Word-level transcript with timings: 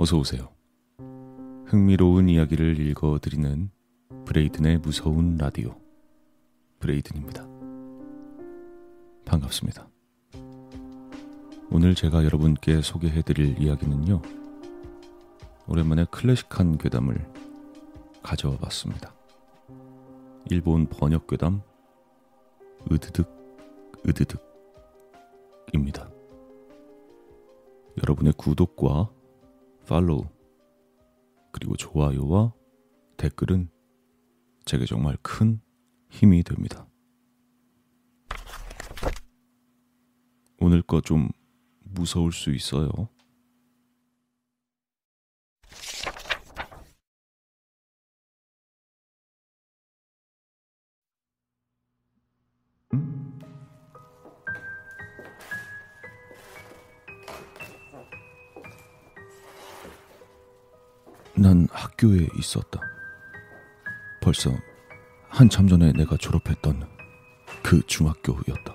어서 0.00 0.16
오세요. 0.16 0.48
흥미로운 1.66 2.28
이야기를 2.28 2.78
읽어드리는 2.78 3.68
브레이든의 4.26 4.78
무서운 4.78 5.36
라디오 5.36 5.74
브레이든입니다. 6.78 7.44
반갑습니다. 9.24 9.88
오늘 11.72 11.96
제가 11.96 12.24
여러분께 12.24 12.80
소개해드릴 12.80 13.60
이야기는요. 13.60 14.22
오랜만에 15.66 16.04
클래식한 16.12 16.78
괴담을 16.78 17.16
가져와 18.22 18.56
봤습니다. 18.58 19.12
일본 20.48 20.86
번역 20.86 21.26
괴담 21.26 21.60
으드득 22.92 23.28
으드득입니다. 24.06 26.08
여러분의 28.00 28.32
구독과 28.36 29.17
팔로우 29.88 30.22
그리고 31.50 31.74
좋아요와 31.76 32.52
댓글은 33.16 33.70
제게 34.66 34.84
정말 34.84 35.16
큰 35.22 35.60
힘이 36.10 36.42
됩니다. 36.42 36.86
오늘 40.60 40.82
거 40.82 41.00
좀 41.00 41.30
무서울 41.80 42.32
수 42.32 42.50
있어요. 42.50 42.90
난 61.40 61.68
학교에 61.70 62.26
있었다. 62.36 62.80
벌써 64.20 64.50
한참 65.28 65.68
전에 65.68 65.92
내가 65.92 66.16
졸업했던 66.16 66.88
그 67.62 67.80
중학교였다. 67.86 68.74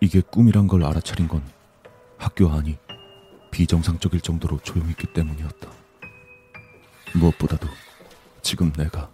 이게 0.00 0.20
꿈이란 0.20 0.66
걸 0.66 0.84
알아차린 0.84 1.28
건 1.28 1.44
학교 2.18 2.50
안이 2.50 2.76
비정상적일 3.52 4.20
정도로 4.22 4.58
조용했기 4.58 5.12
때문이었다. 5.12 5.70
무엇보다도 7.14 7.68
지금 8.42 8.72
내가 8.72 9.08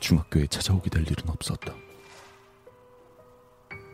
중학교에 0.00 0.46
찾아오게 0.46 0.88
될 0.88 1.02
일은 1.02 1.28
없었다. 1.28 1.74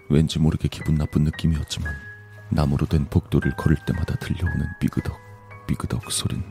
왠지 0.09 0.39
모르게 0.39 0.69
기분 0.69 0.95
나쁜 0.95 1.25
느낌이었지만 1.25 1.93
나무로 2.51 2.87
된 2.87 3.05
복도를 3.07 3.57
걸을 3.57 3.77
때마다 3.85 4.15
들려오는 4.17 4.67
삐그덕 4.81 5.19
삐그덕 5.67 6.13
소린 6.13 6.45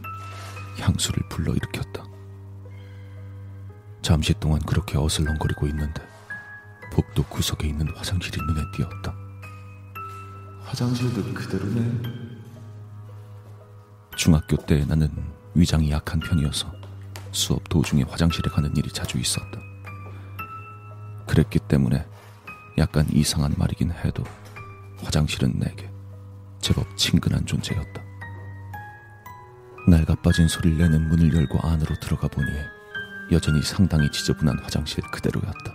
향수를 0.80 1.28
불러일으켰다. 1.30 2.04
잠시 4.02 4.34
동안 4.34 4.60
그렇게 4.60 4.98
어슬렁거리고 4.98 5.68
있는데 5.68 6.02
복도 6.92 7.24
구석에 7.24 7.68
있는 7.68 7.88
화장실이 7.96 8.38
눈에 8.46 8.62
띄었다. 8.76 9.16
화장실도 10.64 11.34
그대로네. 11.34 12.02
중학교 14.16 14.56
때 14.58 14.86
나는 14.86 15.10
위장이 15.56 15.92
약한 15.92 16.20
편이어서 16.20 16.72
수업 17.32 17.68
도중에 17.70 18.04
화장실에 18.04 18.50
가는 18.50 18.76
일이 18.76 18.90
자주 18.90 19.18
있었다. 19.18 19.60
그랬기 21.28 21.60
때문에 21.60 22.06
약간 22.78 23.08
이상한 23.12 23.54
말이긴 23.58 23.92
해도 23.92 24.24
화장실은 25.04 25.54
내게 25.60 25.90
제법 26.60 26.96
친근한 26.98 27.46
존재였다. 27.46 28.02
낡아 29.86 30.16
빠진 30.16 30.48
소리를 30.48 30.78
내는 30.78 31.10
문을 31.10 31.34
열고 31.34 31.60
안으로 31.60 31.96
들어가 32.00 32.28
보니 32.30 32.48
여전히 33.32 33.62
상당히 33.62 34.10
지저분한 34.10 34.60
화장실 34.60 35.04
그대로였다. 35.12 35.74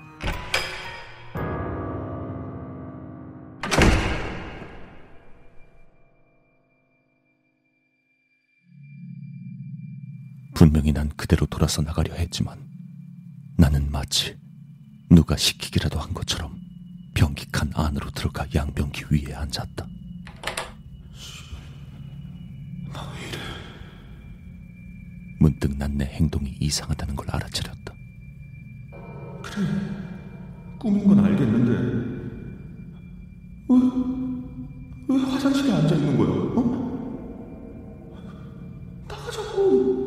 분명히 10.55 10.93
난 10.93 11.11
그대로 11.11 11.47
돌아서 11.47 11.83
나가려 11.83 12.15
했지만 12.15 12.67
나는 13.59 13.91
마치 13.91 14.37
누가 15.11 15.37
시키기라도 15.37 16.01
한 16.01 16.15
것처럼 16.15 16.59
변기칸 17.15 17.73
안으로 17.75 18.11
들어가 18.11 18.47
양변기 18.55 19.05
위에 19.11 19.35
앉았다. 19.35 19.87
문득 25.49 25.77
난 25.79 25.97
내 25.97 26.05
행동이 26.05 26.55
이상하다는 26.61 27.17
걸 27.17 27.27
알아차렸다. 27.31 27.95
그래, 29.43 29.67
꿈인 30.79 31.07
건 31.07 31.25
알겠는데 31.25 31.73
왜, 33.71 33.79
왜 35.17 35.23
화장실에 35.25 35.73
앉아 35.73 35.95
있는 35.95 36.19
거야? 36.19 36.29
어? 36.29 36.89
나가자고. 39.09 39.99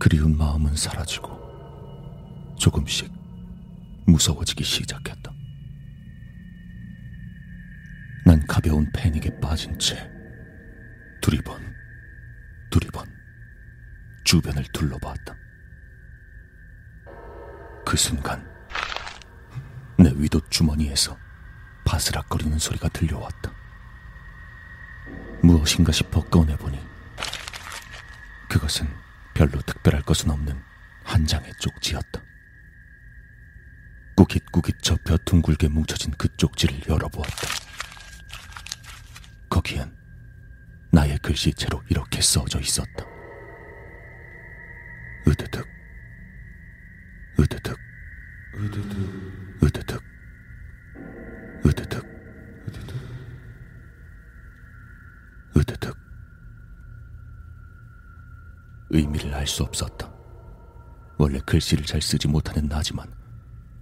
그리운 0.00 0.36
마음은 0.36 0.74
사라지고 0.74 1.30
조금씩 2.58 3.08
무서워지기 4.06 4.64
시작했다. 4.64 5.32
난 8.26 8.44
가벼운 8.48 8.90
패닉에 8.92 9.38
빠진 9.40 9.78
채 9.78 10.10
두리번, 11.22 11.74
두리번 12.68 13.06
주변을 14.24 14.64
둘러봤다. 14.72 15.36
그 17.86 17.96
순간 17.96 18.44
내 19.96 20.12
위도 20.16 20.40
주머니에서 20.50 21.16
바스락거리는 21.84 22.58
소리가 22.58 22.88
들려왔다. 22.88 23.52
무엇인가 25.44 25.92
싶어 25.92 26.22
꺼내보니 26.24 26.78
그것은 28.48 28.88
별로 29.32 29.60
특별할 29.62 30.02
것은 30.02 30.28
없는 30.28 30.60
한 31.04 31.24
장의 31.24 31.52
쪽지였다. 31.60 32.20
꾸깃꾸깃 34.16 34.82
접혀 34.82 35.16
둥글게 35.18 35.68
뭉쳐진 35.68 36.14
그 36.18 36.28
쪽지를 36.36 36.80
열어보았다. 36.88 37.46
거기엔 39.48 40.01
나의 40.92 41.18
글씨체로 41.18 41.82
이렇게 41.88 42.20
써져 42.20 42.60
있었다. 42.60 43.06
으드득, 45.26 45.66
으드득, 47.40 47.78
으드득, 48.54 49.02
으드득, 49.62 50.02
으드득, 51.64 52.04
으드득. 52.68 53.02
으드득. 55.56 55.96
의미를 58.90 59.32
알 59.32 59.46
수 59.46 59.62
없었다. 59.62 60.12
원래 61.16 61.40
글씨를 61.46 61.86
잘 61.86 62.02
쓰지 62.02 62.28
못하는 62.28 62.68
나지만 62.68 63.10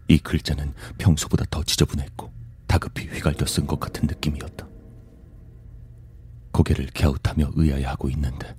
이 0.06 0.18
글자는 0.18 0.74
평소보다 0.98 1.44
더 1.50 1.64
지저분했고 1.64 2.32
다급히 2.68 3.08
휘갈겨 3.08 3.46
쓴것 3.46 3.80
같은 3.80 4.06
느낌이었다. 4.06 4.69
고개를 6.60 6.88
갸웃하며 6.94 7.52
의아해하고 7.54 8.10
있는데 8.10 8.54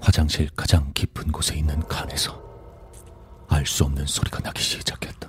화장실 0.00 0.50
가장 0.56 0.92
깊은 0.94 1.30
곳에 1.30 1.54
있는 1.54 1.86
칸에서 1.86 2.42
알 3.48 3.64
수 3.66 3.84
없는 3.84 4.04
소리가 4.06 4.40
나기 4.40 4.60
시작했다. 4.60 5.28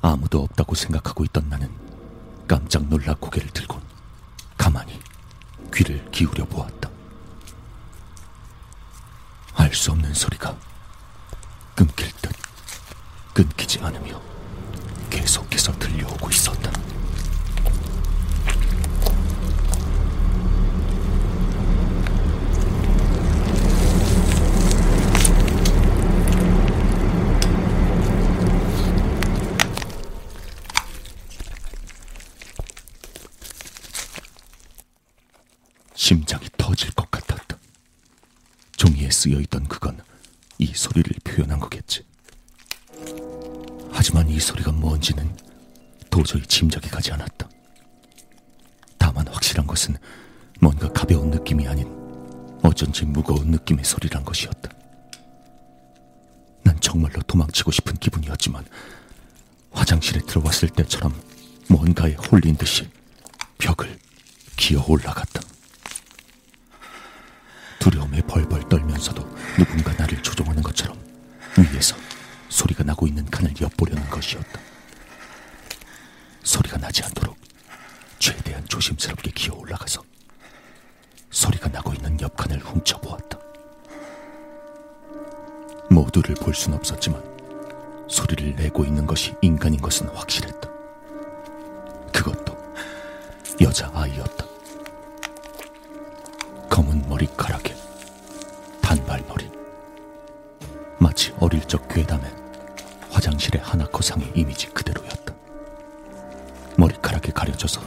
아무도 0.00 0.42
없다고 0.44 0.76
생각하고 0.76 1.24
있던 1.24 1.48
나는 1.48 1.68
깜짝 2.46 2.86
놀라 2.86 3.14
고개를 3.14 3.50
들곤 3.50 3.82
가만히 4.56 5.00
귀를 5.74 6.08
기울여 6.12 6.44
보았다. 6.44 6.88
알 9.54 9.74
수 9.74 9.90
없는 9.90 10.14
소리가 10.14 10.56
끊길 11.74 12.12
듯 12.22 12.32
끊기지 13.34 13.80
않으며 13.80 14.22
계속해서 15.10 15.76
들려오고 15.80 16.30
있었다. 16.30 16.70
심장이 36.06 36.46
터질 36.56 36.92
것 36.92 37.10
같았다. 37.10 37.58
종이에 38.76 39.10
쓰여 39.10 39.40
있던 39.40 39.66
그건 39.66 40.00
이 40.56 40.72
소리를 40.72 41.10
표현한 41.24 41.58
거겠지. 41.58 42.04
하지만 43.90 44.28
이 44.28 44.38
소리가 44.38 44.70
뭔지는 44.70 45.36
도저히 46.08 46.42
짐작이 46.42 46.88
가지 46.90 47.10
않았다. 47.10 47.48
확실한 49.32 49.66
것은 49.66 49.96
뭔가 50.60 50.88
가벼운 50.92 51.30
느낌이 51.30 51.66
아닌 51.66 51.88
어쩐지 52.62 53.04
무거운 53.04 53.50
느낌의 53.50 53.84
소리란 53.84 54.24
것이었다. 54.24 54.70
난 56.62 56.78
정말로 56.78 57.20
도망치고 57.22 57.72
싶은 57.72 57.96
기분이었지만 57.96 58.64
화장실에 59.72 60.20
들어왔을 60.20 60.68
때처럼 60.68 61.20
뭔가에 61.68 62.14
홀린 62.14 62.56
듯이 62.56 62.88
벽을 63.58 63.98
기어 64.56 64.84
올라갔다. 64.86 65.55
두려움에 67.86 68.20
벌벌 68.22 68.68
떨면서도 68.68 69.22
누군가 69.56 69.92
나를 69.92 70.20
조종하는 70.20 70.60
것처럼 70.60 70.98
위에서 71.56 71.94
소리가 72.48 72.82
나고 72.82 73.06
있는 73.06 73.24
칸을 73.26 73.52
엿보려는 73.60 74.10
것이었다. 74.10 74.60
소리가 76.42 76.78
나지 76.78 77.04
않도록 77.04 77.36
최대한 78.18 78.66
조심스럽게 78.66 79.30
기어 79.30 79.54
올라가서 79.54 80.02
소리가 81.30 81.68
나고 81.68 81.94
있는 81.94 82.20
옆 82.20 82.36
칸을 82.36 82.58
훔쳐보았다. 82.58 83.38
모두를 85.88 86.34
볼 86.34 86.54
순 86.54 86.74
없었지만 86.74 87.22
소리를 88.08 88.56
내고 88.56 88.84
있는 88.84 89.06
것이 89.06 89.32
인간인 89.42 89.80
것은 89.80 90.08
확실했다. 90.08 90.68
그것도 92.12 92.56
여자아이였다. 93.60 94.44
검은 96.68 97.08
머리카락에 97.08 97.75
마치 101.06 101.32
어릴 101.38 101.60
적 101.68 101.86
괴담의 101.86 102.28
화장실의 103.10 103.62
하나코상의 103.62 104.32
이미지 104.34 104.66
그대로였다. 104.70 105.32
머리카락에 106.76 107.30
가려져서 107.30 107.80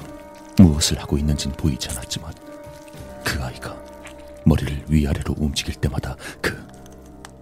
무엇을 0.58 0.98
하고 1.00 1.18
있는진 1.18 1.52
보이지 1.52 1.90
않았지만 1.90 2.34
그 3.26 3.44
아이가 3.44 3.76
머리를 4.46 4.86
위아래로 4.88 5.36
움직일 5.38 5.76
때마다 5.76 6.16
그 6.42 6.66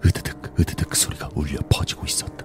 으드득 0.04 0.52
으드득 0.58 0.96
소리가 0.96 1.30
울려 1.36 1.60
퍼지고 1.68 2.06
있었다. 2.06 2.44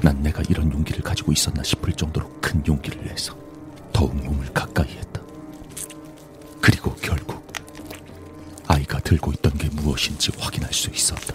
난 0.00 0.22
내가 0.22 0.42
이런 0.48 0.72
용기를 0.72 1.02
가지고 1.02 1.32
있었나 1.32 1.62
싶을 1.62 1.92
정도로 1.92 2.40
큰 2.40 2.66
용기를 2.66 3.04
내서 3.04 3.36
더욱 3.92 4.16
몸을 4.16 4.50
가까이 4.54 4.96
했다. 4.96 5.20
그리고 6.62 6.94
결국 6.94 7.43
아이가 8.94 9.00
들고 9.00 9.32
있던 9.32 9.52
게 9.58 9.68
무엇인지 9.70 10.30
확인할 10.38 10.72
수 10.72 10.90
있었다. 10.90 11.34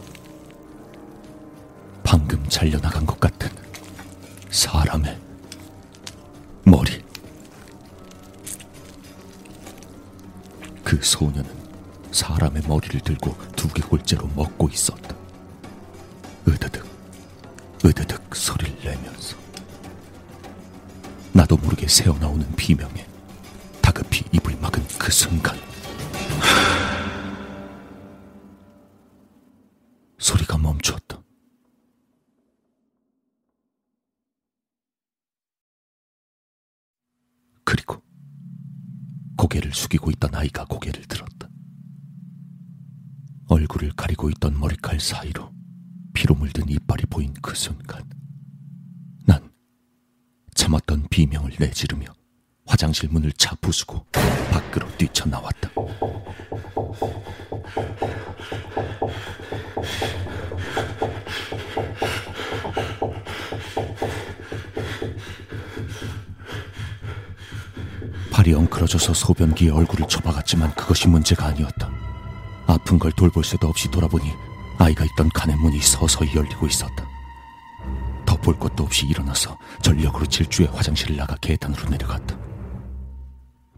방금 2.03 2.43
잘려나간 2.47 3.05
것 3.05 3.19
같은 3.19 3.49
사람의 4.49 5.17
머리. 6.63 7.03
그 10.83 10.99
소녀는 11.01 11.45
사람의 12.11 12.63
머리를 12.67 13.01
들고 13.01 13.35
두개골째로 13.55 14.27
먹고 14.35 14.69
있었다. 14.69 15.15
으드득, 16.47 16.85
으드득 17.85 18.35
소리를 18.35 18.75
내면서. 18.83 19.37
나도 21.33 21.57
모르게 21.57 21.87
새어나오는 21.87 22.55
비명에 22.55 23.05
다급히 23.81 24.23
입을 24.31 24.55
막은 24.61 24.83
그 24.97 25.11
순간. 25.11 25.68
고개를 39.49 39.73
숙이고 39.73 40.11
있던 40.11 40.35
아이가 40.35 40.63
고개를 40.65 41.05
들었다. 41.05 41.49
얼굴을 43.47 43.93
가리고 43.93 44.29
있던 44.29 44.59
머리칼 44.59 44.99
사이로 44.99 45.51
피로 46.13 46.35
물든 46.35 46.69
이빨이 46.69 47.05
보인 47.09 47.33
그 47.41 47.55
순간, 47.55 48.07
난 49.25 49.51
참았던 50.53 51.07
비명을 51.09 51.53
내지르며 51.59 52.05
화장실 52.67 53.09
문을 53.09 53.31
차 53.33 53.55
부수고 53.55 54.05
밖으로 54.51 54.87
뛰쳐나왔다. 54.97 55.71
발이 68.49 68.53
엉클어져서 68.53 69.13
소변기에 69.13 69.69
얼굴을 69.69 70.07
쳐박았지만 70.07 70.73
그것이 70.73 71.07
문제가 71.07 71.45
아니었다. 71.45 71.89
아픈 72.65 72.97
걸 72.97 73.11
돌볼 73.11 73.43
새도 73.43 73.67
없이 73.67 73.89
돌아보니 73.89 74.31
아이가 74.79 75.05
있던 75.05 75.29
칸의 75.29 75.55
문이 75.57 75.79
서서히 75.79 76.35
열리고 76.35 76.65
있었다. 76.65 77.07
더볼 78.25 78.57
것도 78.59 78.83
없이 78.83 79.05
일어나서 79.07 79.57
전력으로 79.81 80.25
질주해 80.25 80.69
화장실을 80.73 81.15
나가 81.15 81.35
계단으로 81.35 81.89
내려갔다. 81.89 82.37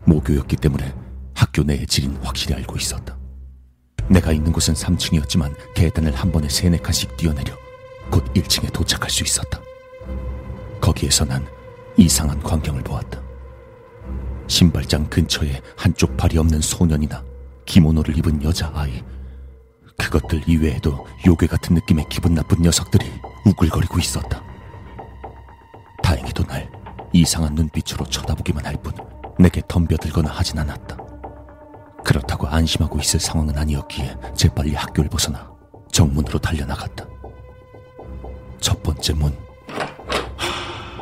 모교였기 0.05 0.55
때문에 0.55 0.93
학교 1.35 1.63
내의 1.63 1.85
질인 1.85 2.17
확실히 2.23 2.55
알고 2.55 2.77
있었다. 2.77 3.17
내가 4.07 4.31
있는 4.31 4.51
곳은 4.51 4.73
3층이었지만 4.73 5.53
계단을 5.75 6.15
한 6.15 6.31
번에 6.31 6.47
세네 6.49 6.77
칸씩 6.77 7.17
뛰어내려 7.17 7.55
곧 8.09 8.33
1층에 8.33 8.71
도착할 8.71 9.09
수 9.09 9.23
있었다. 9.23 9.59
거기에서 10.79 11.25
난 11.25 11.45
이상한 11.97 12.41
광경을 12.41 12.83
보았다. 12.83 13.30
신발장 14.51 15.09
근처에 15.09 15.61
한쪽 15.77 16.17
발이 16.17 16.37
없는 16.37 16.59
소년이나 16.59 17.23
기모노를 17.65 18.17
입은 18.17 18.43
여자아이. 18.43 19.01
그것들 19.97 20.43
이외에도 20.45 21.07
요괴 21.25 21.47
같은 21.47 21.73
느낌의 21.75 22.05
기분 22.09 22.33
나쁜 22.35 22.61
녀석들이 22.61 23.09
우글거리고 23.45 23.97
있었다. 23.97 24.43
다행히도 26.03 26.43
날 26.43 26.69
이상한 27.13 27.55
눈빛으로 27.55 28.05
쳐다보기만 28.05 28.65
할 28.65 28.75
뿐 28.75 28.93
내게 29.39 29.61
덤벼들거나 29.69 30.29
하진 30.29 30.59
않았다. 30.59 30.97
그렇다고 32.03 32.45
안심하고 32.47 32.99
있을 32.99 33.21
상황은 33.21 33.57
아니었기에 33.57 34.17
재빨리 34.35 34.73
학교를 34.75 35.09
벗어나 35.09 35.49
정문으로 35.93 36.37
달려나갔다. 36.39 37.07
첫 38.59 38.83
번째 38.83 39.13
문. 39.13 39.37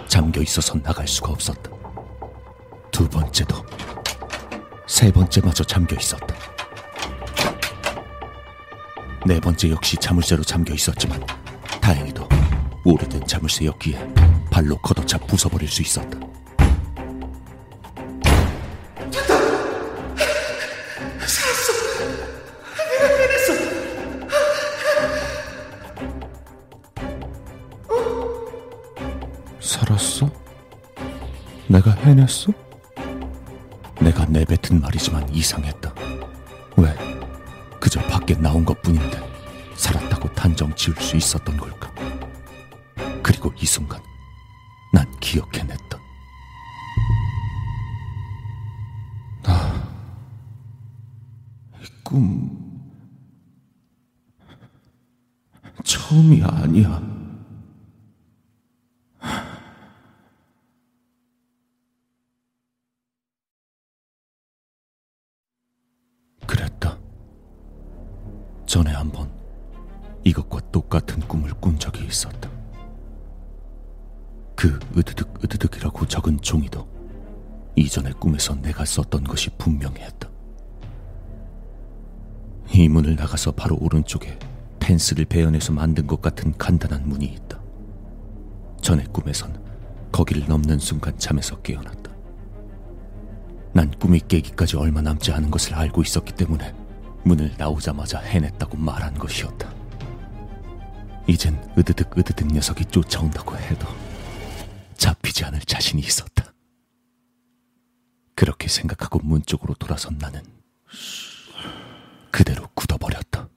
잠겨 0.07 0.39
있어서 0.41 0.79
나갈 0.83 1.07
수가 1.07 1.31
없었다. 1.31 1.78
두 2.99 3.07
번째도, 3.07 3.55
세 4.85 5.09
번째마저 5.09 5.63
잠겨 5.63 5.95
있었다. 5.95 6.35
네 9.25 9.39
번째 9.39 9.69
역시 9.69 9.95
자물쇠로 9.95 10.43
잠겨 10.43 10.73
있었지만 10.73 11.25
다행히도 11.79 12.27
오래된 12.83 13.25
자물쇠였기에 13.25 14.13
발로 14.51 14.75
걷어차 14.79 15.17
부숴버릴 15.17 15.69
수 15.69 15.81
있었다. 15.81 16.19
살았어? 29.61 30.29
내가 31.67 31.91
해냈어? 31.91 32.51
내뱉은 34.39 34.79
말이지만 34.79 35.27
이상했다. 35.33 35.93
왜? 36.77 36.95
그저 37.79 37.99
밖에 38.07 38.35
나온 38.35 38.63
것 38.63 38.81
뿐인데 38.81 39.19
살았다고 39.75 40.33
단정 40.33 40.73
지을 40.75 40.95
수 41.01 41.17
있었던 41.17 41.57
걸까? 41.57 41.93
그리고 43.21 43.53
이 43.59 43.65
순간 43.65 44.01
난 44.93 45.05
기억해냈다. 45.19 45.99
나, 49.43 49.89
이 51.81 52.03
꿈, 52.03 52.81
처음이 55.83 56.41
아니야. 56.43 57.08
꿈에서 78.39 78.55
내가 78.55 78.85
썼던 78.85 79.25
것이 79.25 79.49
분명했다. 79.57 80.29
이 82.73 82.87
문을 82.87 83.15
나가서 83.15 83.51
바로 83.51 83.77
오른쪽에 83.79 84.39
펜스를 84.79 85.25
베어내서 85.25 85.73
만든 85.73 86.07
것 86.07 86.21
같은 86.21 86.57
간단한 86.57 87.07
문이 87.07 87.25
있다. 87.25 87.59
전의 88.81 89.07
꿈에선 89.11 89.61
거기를 90.11 90.45
넘는 90.47 90.79
순간 90.79 91.17
잠에서 91.19 91.61
깨어났다. 91.61 92.11
난 93.73 93.91
꿈이 93.99 94.21
깨기까지 94.25 94.77
얼마 94.77 95.01
남지 95.01 95.31
않은 95.33 95.51
것을 95.51 95.75
알고 95.75 96.01
있었기 96.01 96.33
때문에 96.33 96.73
문을 97.23 97.53
나오자마자 97.57 98.19
해냈다고 98.19 98.77
말한 98.77 99.15
것이었다. 99.15 99.71
이젠 101.27 101.61
으드득 101.77 102.17
으드득 102.17 102.47
녀석이 102.47 102.85
쫓아온다고 102.85 103.55
해도 103.57 103.85
잡히지 104.95 105.43
않을 105.45 105.59
자신이 105.61 106.01
있었다. 106.01 106.38
그렇게 108.39 108.69
생각하고 108.69 109.19
문 109.21 109.43
쪽으로 109.45 109.73
돌아선 109.73 110.17
나는 110.17 110.41
그대로 112.31 112.69
굳어버렸다. 112.73 113.49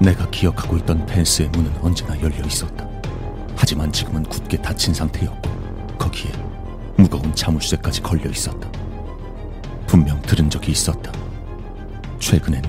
내가 0.00 0.28
기억하고 0.30 0.76
있던 0.78 1.06
펜스의 1.06 1.50
문은 1.50 1.72
언제나 1.82 2.20
열려 2.20 2.44
있었다. 2.44 2.88
하지만 3.54 3.92
지금은 3.92 4.24
굳게 4.24 4.60
닫힌 4.60 4.92
상태였고 4.92 5.96
거기에 5.98 6.32
무거운 6.96 7.32
자물쇠까지 7.32 8.02
걸려 8.02 8.28
있었다. 8.28 8.68
분명 9.86 10.20
들은 10.22 10.50
적이 10.50 10.72
있었다. 10.72 11.12
최근엔 12.18 12.60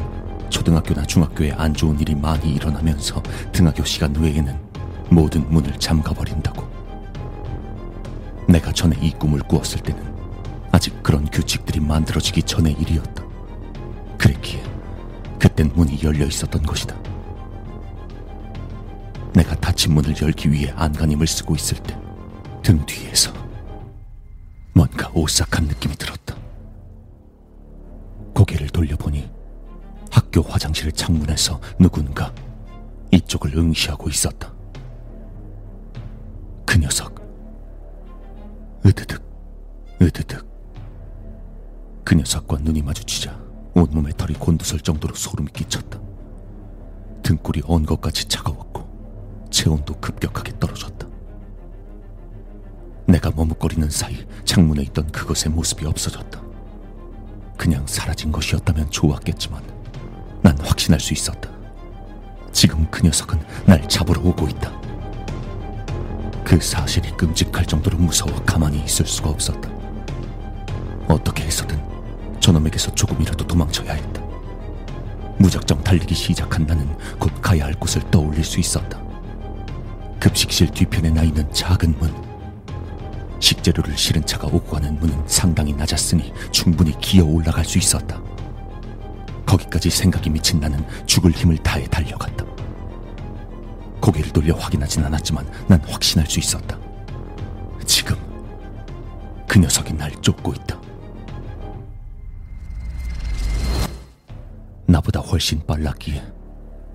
초등학교나 0.51 1.01
중학교에 1.01 1.51
안 1.53 1.73
좋은 1.73 1.99
일이 1.99 2.13
많이 2.13 2.53
일어나면서 2.53 3.23
등하교 3.53 3.83
시간 3.85 4.15
외에는 4.15 4.55
모든 5.09 5.49
문을 5.49 5.79
잠가버린다고. 5.79 6.69
내가 8.47 8.71
전에 8.71 8.95
이 9.01 9.11
꿈을 9.13 9.39
꾸었을 9.39 9.79
때는 9.79 10.10
아직 10.81 11.03
그런 11.03 11.29
규칙들이 11.29 11.79
만들어지기 11.79 12.41
전의 12.41 12.73
일이었다. 12.73 13.23
그랬기에 14.17 14.63
그땐 15.37 15.71
문이 15.75 15.99
열려 16.01 16.25
있었던 16.25 16.63
것이다. 16.63 16.99
내가 19.33 19.55
닫힌 19.57 19.93
문을 19.93 20.15
열기 20.19 20.51
위해 20.51 20.73
안간힘을 20.75 21.27
쓰고 21.27 21.53
있을 21.53 21.77
때 21.83 21.95
등 22.63 22.83
뒤에서 22.85 23.31
뭔가 24.73 25.11
오싹한 25.13 25.65
느낌이 25.65 25.95
들었다. 25.95 26.35
고개를 28.33 28.69
돌려보니 28.69 29.29
학교 30.09 30.41
화장실 30.41 30.91
창문에서 30.91 31.61
누군가 31.77 32.33
이쪽을 33.11 33.55
응시하고 33.55 34.09
있었다. 34.09 34.51
그 36.65 36.79
녀석. 36.79 37.21
으드득, 38.83 39.21
으드득. 40.01 40.50
그 42.11 42.15
녀석과 42.15 42.57
눈이 42.63 42.81
마주치자 42.81 43.39
온몸에 43.73 44.11
털이 44.17 44.33
곤두설 44.33 44.81
정도로 44.81 45.15
소름이 45.15 45.49
끼쳤다. 45.53 45.97
등골이 47.23 47.61
언 47.65 47.85
것같이 47.85 48.25
차가웠고 48.25 49.47
체온도 49.49 49.93
급격하게 50.01 50.59
떨어졌다. 50.59 51.07
내가 53.07 53.31
머뭇거리는 53.33 53.89
사이 53.89 54.27
창문에 54.43 54.81
있던 54.81 55.09
그것의 55.13 55.55
모습이 55.55 55.85
없어졌다. 55.85 56.41
그냥 57.57 57.87
사라진 57.87 58.29
것이었다면 58.33 58.91
좋았겠지만 58.91 59.63
난 60.41 60.59
확신할 60.59 60.99
수 60.99 61.13
있었다. 61.13 61.49
지금 62.51 62.85
그 62.91 63.03
녀석은 63.03 63.39
날 63.65 63.87
잡으러 63.87 64.21
오고 64.21 64.49
있다. 64.49 64.69
그 66.43 66.59
사실이 66.59 67.11
끔찍할 67.15 67.65
정도로 67.65 67.97
무서워 67.97 68.35
가만히 68.43 68.83
있을 68.83 69.05
수가 69.05 69.29
없었다. 69.29 69.71
어떻게 71.07 71.45
해서든 71.45 71.90
저놈에게서 72.51 72.93
조금이라도 72.93 73.47
도망쳐야 73.47 73.93
했다. 73.93 74.21
무작정 75.37 75.83
달리기 75.83 76.13
시작한 76.13 76.65
나는 76.65 76.87
곧 77.17 77.31
가야 77.41 77.65
할 77.65 77.73
곳을 77.73 78.01
떠올릴 78.11 78.43
수 78.43 78.59
있었다. 78.59 79.01
급식실 80.19 80.69
뒤편에 80.69 81.09
나 81.11 81.23
있는 81.23 81.51
작은 81.53 81.95
문. 81.97 82.13
식재료를 83.39 83.97
실은 83.97 84.23
차가 84.25 84.47
오고 84.47 84.65
가는 84.65 84.99
문은 84.99 85.23
상당히 85.27 85.73
낮았으니 85.73 86.33
충분히 86.51 86.99
기어 86.99 87.25
올라갈 87.25 87.63
수 87.65 87.77
있었다. 87.77 88.21
거기까지 89.45 89.89
생각이 89.89 90.29
미친 90.29 90.59
나는 90.59 90.85
죽을 91.05 91.31
힘을 91.31 91.57
다해 91.57 91.87
달려갔다. 91.87 92.45
고개를 94.01 94.31
돌려 94.31 94.55
확인하진 94.55 95.03
않았지만 95.05 95.49
난 95.67 95.81
확신할 95.87 96.29
수 96.29 96.39
있었다. 96.39 96.77
지금 97.85 98.15
그 99.47 99.57
녀석이 99.57 99.93
날 99.93 100.11
쫓고 100.21 100.53
있다. 100.53 100.80
나보다 104.91 105.21
훨씬 105.21 105.65
빨랐기에 105.65 106.21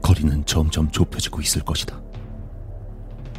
거리는 0.03 0.45
점점 0.45 0.91
좁혀지고 0.91 1.41
있을 1.41 1.63
것이다. 1.63 1.99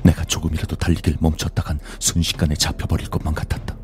내가 0.04 0.24
조금이라도 0.26 0.76
달리길 0.76 1.18
멈췄다간 1.20 1.80
순식간에 2.00 2.56
잡혀버릴 2.56 3.10
것만 3.10 3.36
같았다. 3.36 3.78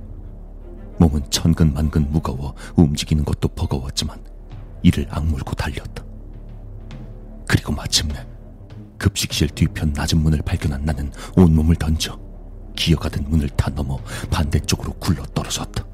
몸은 0.97 1.29
천근만근 1.29 2.11
무거워 2.11 2.55
움직이는 2.75 3.23
것도 3.23 3.49
버거웠지만 3.49 4.23
이를 4.81 5.07
악물고 5.09 5.53
달렸다. 5.53 6.03
그리고 7.47 7.71
마침내 7.71 8.25
급식실 8.97 9.49
뒤편 9.49 9.93
낮은 9.93 10.17
문을 10.19 10.41
발견한 10.41 10.85
나는 10.85 11.11
온몸을 11.35 11.75
던져 11.75 12.19
기어가던 12.75 13.25
문을 13.29 13.49
타 13.49 13.69
넘어 13.69 13.97
반대쪽으로 14.31 14.93
굴러 14.93 15.23
떨어졌다. 15.35 15.92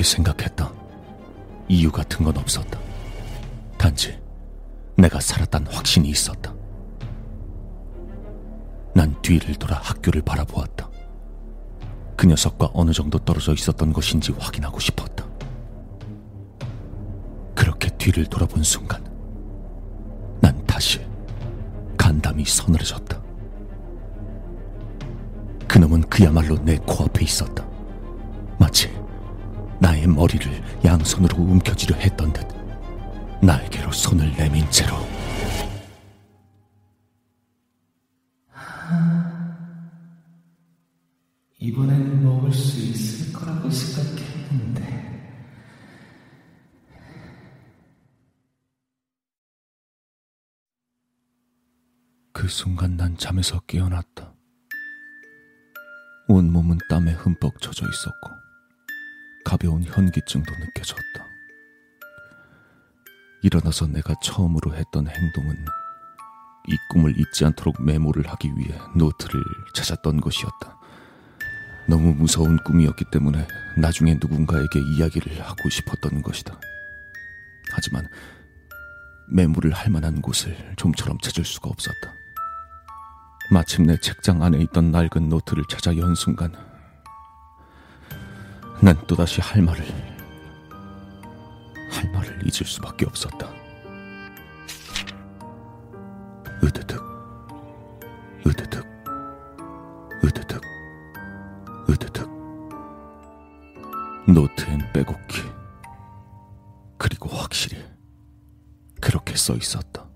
그렇게 0.00 0.02
생각했다. 0.02 0.72
이유 1.68 1.92
같은 1.92 2.24
건 2.24 2.36
없었다. 2.38 2.78
단지 3.76 4.18
내가 4.96 5.20
살았단 5.20 5.66
확신이 5.66 6.08
있었다. 6.08 6.54
난 8.94 9.14
뒤를 9.20 9.54
돌아 9.56 9.76
학교를 9.76 10.22
바라보았다. 10.22 10.88
그 12.16 12.26
녀석과 12.26 12.70
어느 12.72 12.92
정도 12.92 13.18
떨어져 13.18 13.52
있었던 13.52 13.92
것인지 13.92 14.32
확인하고 14.32 14.80
싶었다. 14.80 15.26
그렇게 17.54 17.90
뒤를 17.98 18.24
돌아본 18.24 18.62
순간, 18.62 19.04
난 20.40 20.64
다시 20.66 21.06
간담이 21.98 22.44
서늘해졌다. 22.46 23.22
그놈은 25.68 26.02
그야말로 26.08 26.56
내 26.64 26.76
코앞에 26.78 27.22
있었다. 27.22 27.66
마치 28.58 28.99
나의 30.00 30.06
머리를 30.06 30.50
양손으로 30.84 31.36
움켜쥐려 31.36 31.96
했던 31.96 32.32
듯 32.32 32.46
나에게로 33.42 33.92
손을 33.92 34.32
내민 34.36 34.68
채로 34.70 34.96
이번엔 41.58 42.24
먹을 42.24 42.50
수 42.52 42.80
있을 42.80 43.32
거라고 43.34 43.70
생각했는데. 43.70 45.10
그 52.32 52.48
순간 52.48 52.96
난 52.96 53.14
잠에서 53.18 53.60
깨어났다. 53.66 54.34
온몸은 56.28 56.78
땀에 56.88 57.12
흠뻑 57.12 57.60
젖어 57.60 57.86
있었고, 57.86 58.30
가벼운 59.44 59.82
현기증도 59.84 60.52
느껴졌다. 60.58 61.26
일어나서 63.42 63.86
내가 63.86 64.14
처음으로 64.22 64.74
했던 64.74 65.06
행동은 65.08 65.64
이 66.68 66.76
꿈을 66.90 67.18
잊지 67.18 67.44
않도록 67.46 67.82
메모를 67.82 68.28
하기 68.28 68.48
위해 68.56 68.78
노트를 68.94 69.42
찾았던 69.74 70.20
것이었다. 70.20 70.78
너무 71.88 72.14
무서운 72.14 72.58
꿈이었기 72.64 73.06
때문에 73.10 73.46
나중에 73.76 74.14
누군가에게 74.14 74.78
이야기를 74.96 75.40
하고 75.42 75.68
싶었던 75.68 76.22
것이다. 76.22 76.58
하지만 77.72 78.06
메모를 79.32 79.72
할 79.72 79.90
만한 79.90 80.20
곳을 80.20 80.56
좀처럼 80.76 81.18
찾을 81.18 81.44
수가 81.44 81.70
없었다. 81.70 82.12
마침내 83.50 83.96
책장 84.00 84.42
안에 84.42 84.58
있던 84.58 84.92
낡은 84.92 85.28
노트를 85.28 85.64
찾아 85.68 85.96
연 85.96 86.14
순간 86.14 86.52
난 88.82 88.96
또다시 89.06 89.42
할 89.42 89.60
말을 89.60 89.84
할 91.90 92.10
말을 92.12 92.40
잊을 92.44 92.64
수밖에 92.64 93.04
없었다. 93.04 93.46
으드득 96.64 96.98
으드득 98.46 98.86
으드득 100.24 100.62
으드득 101.90 102.30
노트엔 104.26 104.92
빼곡히 104.94 105.42
그리고 106.96 107.28
확실히 107.28 107.84
그렇게 108.98 109.36
써 109.36 109.54
있었다. 109.56 110.08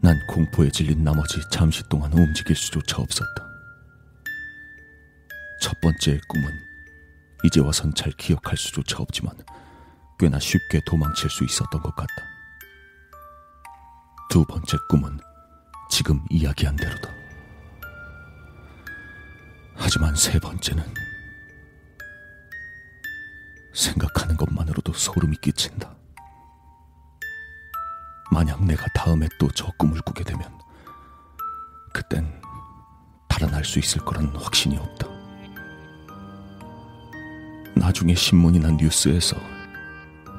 난 0.00 0.14
공포에 0.28 0.70
질린 0.70 1.02
나머지 1.02 1.40
잠시 1.50 1.82
동안 1.88 2.12
움직일 2.12 2.54
수조차 2.54 3.02
없었다. 3.02 3.53
첫 5.64 5.80
번째의 5.80 6.20
꿈은 6.28 6.52
이제 7.42 7.58
와선 7.58 7.94
잘 7.94 8.12
기억할 8.18 8.54
수조차 8.54 8.98
없지만 8.98 9.34
꽤나 10.18 10.38
쉽게 10.38 10.82
도망칠 10.84 11.30
수 11.30 11.42
있었던 11.42 11.80
것 11.80 11.96
같다. 11.96 12.12
두 14.28 14.44
번째 14.44 14.76
꿈은 14.90 15.18
지금 15.88 16.22
이야기한 16.28 16.76
대로다. 16.76 17.08
하지만 19.74 20.14
세 20.14 20.38
번째는 20.38 20.84
생각하는 23.72 24.36
것만으로도 24.36 24.92
소름이 24.92 25.38
끼친다. 25.38 25.96
만약 28.30 28.62
내가 28.62 28.84
다음에 28.94 29.26
또 29.40 29.48
저 29.54 29.72
꿈을 29.78 29.98
꾸게 30.02 30.24
되면 30.24 30.60
그땐 31.94 32.38
달아날 33.30 33.64
수 33.64 33.78
있을 33.78 34.04
거란 34.04 34.26
확신이 34.36 34.76
없다. 34.76 35.13
나중에 37.84 38.14
신문이나 38.14 38.70
뉴스에서 38.70 39.36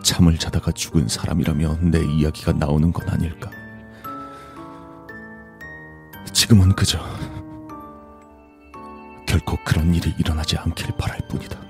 잠을 0.01 0.35
자다가 0.35 0.71
죽은 0.71 1.07
사람이라며 1.07 1.77
내 1.91 2.03
이야기가 2.03 2.53
나오는 2.53 2.91
건 2.91 3.07
아닐까. 3.07 3.51
지금은 6.33 6.73
그저 6.75 6.97
결코 9.27 9.57
그런 9.63 9.93
일이 9.93 10.11
일어나지 10.17 10.57
않길 10.57 10.97
바랄 10.97 11.19
뿐이다. 11.29 11.64